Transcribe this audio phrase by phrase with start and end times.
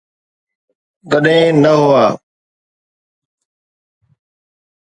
[1.09, 2.05] تڏهن نه هئا.